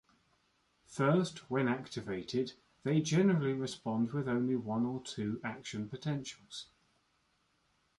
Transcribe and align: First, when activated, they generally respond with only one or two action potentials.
First, 0.87 1.47
when 1.51 1.67
activated, 1.67 2.53
they 2.81 3.01
generally 3.01 3.53
respond 3.53 4.13
with 4.13 4.27
only 4.27 4.55
one 4.55 4.83
or 4.83 4.99
two 5.03 5.39
action 5.43 5.87
potentials. 5.89 6.65